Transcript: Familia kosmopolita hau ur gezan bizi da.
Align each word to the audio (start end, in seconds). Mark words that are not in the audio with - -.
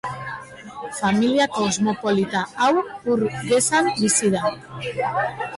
Familia 1.01 1.47
kosmopolita 1.57 2.41
hau 2.65 2.71
ur 3.13 3.23
gezan 3.51 3.93
bizi 4.01 4.35
da. 4.39 4.55